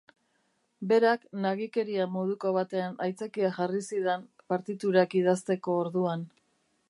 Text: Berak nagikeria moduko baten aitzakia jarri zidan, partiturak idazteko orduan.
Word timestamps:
Berak 0.91 1.27
nagikeria 1.43 2.07
moduko 2.15 2.53
baten 2.55 2.97
aitzakia 3.09 3.53
jarri 3.59 3.83
zidan, 3.91 4.25
partiturak 4.53 5.17
idazteko 5.23 5.79
orduan. 5.85 6.27